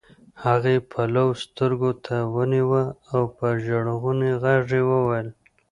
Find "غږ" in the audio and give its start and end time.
4.43-4.65